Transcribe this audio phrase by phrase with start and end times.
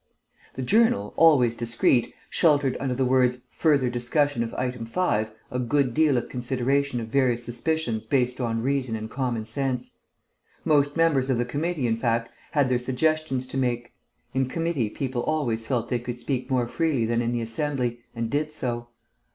[0.55, 5.93] The Journal, always discreet, sheltered under the words "further discussion of Item 5" a good
[5.93, 9.97] deal of consideration of various suspicions based on reason and common sense.
[10.65, 13.93] Most members of the committee, in fact, had their suggestions to make;
[14.33, 18.31] in committee people always felt they could speak more freely than in the Assembly, and
[18.31, 18.87] did so.